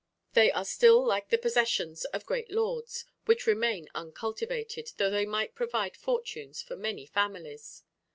[0.33, 5.53] They are still like the possessions of great lords, which remain uncultivated, though they might
[5.53, 7.83] provide fortunes for many families.